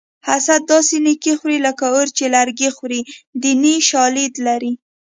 حسد 0.27 0.61
داسې 0.73 0.95
نیکي 1.05 1.33
خوري 1.39 1.57
لکه 1.67 1.85
اور 1.95 2.07
چې 2.17 2.25
لرګي 2.35 2.69
خوري 2.77 3.01
دیني 3.41 3.75
شالید 3.89 4.33
لري 4.47 4.73